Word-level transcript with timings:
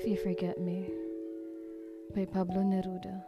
Forget 0.00 0.58
Me 0.58 0.88
by 2.14 2.24
Pablo 2.24 2.62
Neruda. 2.62 3.22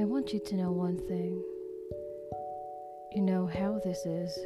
I 0.00 0.04
want 0.04 0.32
you 0.32 0.40
to 0.40 0.54
know 0.54 0.72
one 0.72 0.96
thing. 1.06 1.42
You 3.14 3.22
know 3.22 3.46
how 3.46 3.78
this 3.84 4.06
is. 4.06 4.36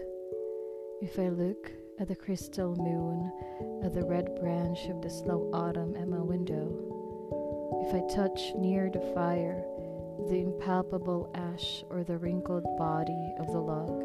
If 1.01 1.19
I 1.19 1.29
look 1.29 1.71
at 2.01 2.09
the 2.09 2.17
crystal 2.17 2.75
moon, 2.77 3.31
at 3.85 3.95
the 3.95 4.05
red 4.05 4.35
branch 4.41 4.87
of 4.87 5.03
the 5.03 5.11
slow 5.11 5.51
autumn 5.55 5.95
at 5.97 6.09
my 6.09 6.21
window, 6.21 6.69
if 7.87 7.95
I 7.95 8.15
touch 8.15 8.53
near 8.57 8.91
the 8.91 9.13
fire 9.15 9.65
the 10.29 10.41
impalpable 10.41 11.31
ash 11.35 11.85
or 11.91 12.03
the 12.03 12.19
wrinkled 12.19 12.65
body 12.77 13.35
of 13.39 13.47
the 13.47 13.61
log, 13.61 14.03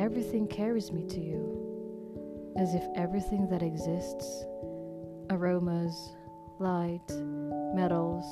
everything 0.00 0.46
carries 0.46 0.92
me 0.92 1.04
to 1.04 1.20
you, 1.20 2.54
as 2.58 2.74
if 2.74 2.84
everything 2.96 3.48
that 3.48 3.62
exists 3.62 4.44
aromas, 5.32 6.14
light, 6.58 7.10
metals, 7.74 8.24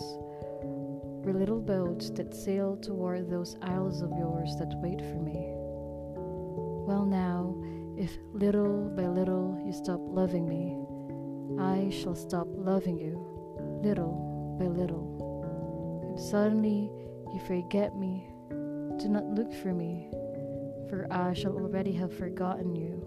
were 1.24 1.32
little 1.32 1.60
boats 1.60 2.10
that 2.10 2.34
sail 2.34 2.76
toward 2.76 3.28
those 3.28 3.56
isles 3.62 4.02
of 4.02 4.10
yours 4.18 4.56
that 4.58 4.72
wait 4.76 5.00
for 5.00 5.18
me. 5.18 5.54
Well, 6.86 7.06
now, 7.06 7.56
if 7.96 8.16
little 8.32 8.90
by 8.96 9.06
little 9.06 9.60
you 9.64 9.72
stop 9.72 10.00
loving 10.02 10.48
me, 10.48 10.76
I 11.60 11.90
shall 11.90 12.14
stop 12.14 12.46
loving 12.50 12.98
you, 12.98 13.18
little 13.82 14.56
by 14.58 14.66
little. 14.66 16.14
If 16.14 16.20
suddenly 16.22 16.90
you 17.32 17.40
forget 17.46 17.96
me, 17.96 18.26
do 18.98 19.08
not 19.08 19.24
look 19.26 19.52
for 19.52 19.72
me, 19.72 20.08
for 20.88 21.06
I 21.10 21.32
shall 21.32 21.52
already 21.52 21.92
have 21.92 22.16
forgotten 22.16 22.74
you. 22.74 23.06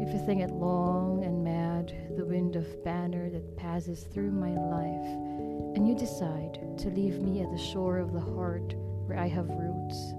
If 0.00 0.12
you 0.12 0.26
think 0.26 0.40
it 0.40 0.50
long 0.50 1.24
and 1.24 1.44
mad, 1.44 1.69
the 2.16 2.24
wind 2.24 2.56
of 2.56 2.84
banner 2.84 3.30
that 3.30 3.56
passes 3.56 4.04
through 4.04 4.30
my 4.30 4.52
life, 4.52 5.76
and 5.76 5.88
you 5.88 5.94
decide 5.94 6.58
to 6.78 6.90
leave 6.90 7.20
me 7.20 7.40
at 7.40 7.50
the 7.50 7.58
shore 7.58 7.98
of 7.98 8.12
the 8.12 8.20
heart 8.20 8.74
where 9.06 9.18
I 9.18 9.28
have 9.28 9.48
roots, 9.48 10.12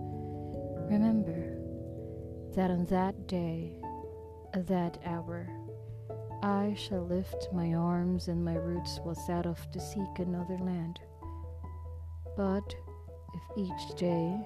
remember 0.92 1.58
that 2.56 2.72
on 2.72 2.86
that 2.86 3.28
day, 3.28 3.76
at 4.53 4.68
that 4.68 4.98
hour, 5.06 5.50
I 6.44 6.76
shall 6.78 7.06
lift 7.06 7.48
my 7.53 7.73
arms 7.73 8.28
and 8.28 8.44
my 8.44 8.56
roots 8.56 9.00
will 9.06 9.16
set 9.16 9.46
off 9.46 9.72
to 9.72 9.80
seek 9.80 10.20
another 10.20 10.58
land. 10.58 11.00
But 12.36 12.75
if 13.34 13.58
each 13.58 13.98
day 13.98 14.38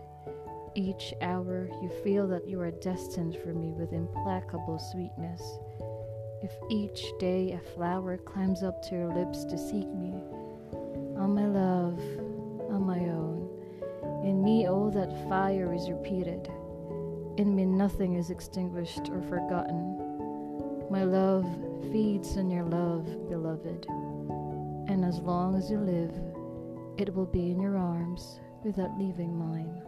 each 0.76 1.14
hour 1.22 1.70
you 1.82 1.90
feel 2.04 2.28
that 2.28 2.48
you 2.48 2.60
are 2.60 2.72
destined 2.72 3.38
for 3.38 3.54
me 3.54 3.72
with 3.72 3.94
implacable 3.94 4.78
sweetness. 4.78 5.42
If 6.46 6.52
each 6.70 7.12
day 7.18 7.54
a 7.54 7.60
flower 7.72 8.18
climbs 8.18 8.62
up 8.62 8.80
to 8.84 8.96
your 8.96 9.12
lips 9.12 9.46
to 9.46 9.58
seek 9.58 9.88
me, 9.88 10.14
on 11.18 11.34
my 11.34 11.48
love, 11.48 12.00
on 12.70 12.86
my 12.86 13.00
own, 13.00 13.50
in 14.24 14.44
me 14.44 14.68
all 14.68 14.92
that 14.92 15.28
fire 15.28 15.74
is 15.74 15.90
repeated. 15.90 16.48
In 17.38 17.56
me 17.56 17.66
nothing 17.66 18.14
is 18.14 18.30
extinguished 18.30 19.10
or 19.10 19.24
forgotten. 19.24 20.86
My 20.92 21.04
love 21.04 21.48
feeds 21.92 22.38
on 22.38 22.52
your 22.52 22.66
love, 22.66 23.28
beloved, 23.28 23.88
and 24.88 25.04
as 25.04 25.18
long 25.18 25.56
as 25.56 25.72
you 25.72 25.80
live, 25.80 26.14
it 27.00 27.12
will 27.12 27.26
be 27.26 27.50
in 27.50 27.60
your 27.60 27.76
arms 27.76 28.40
without 28.64 28.96
leaving 29.00 29.36
mine. 29.36 29.82